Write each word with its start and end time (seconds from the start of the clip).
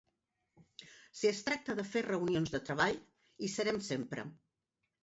Si 1.19 1.29
es 1.31 1.41
tracta 1.49 1.75
de 1.81 1.85
fer 1.91 2.03
reunions 2.09 2.55
de 2.57 2.63
treball, 2.71 2.99
hi 3.49 3.53
serem 3.59 3.83
sempre. 3.93 4.31